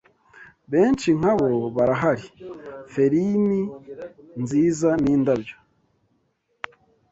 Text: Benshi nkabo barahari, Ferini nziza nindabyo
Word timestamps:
Benshi 0.71 1.09
nkabo 1.19 1.51
barahari, 1.75 2.27
Ferini 2.91 3.61
nziza 4.41 4.89
nindabyo 5.03 5.55